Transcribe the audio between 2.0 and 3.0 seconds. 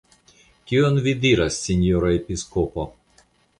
episkopo?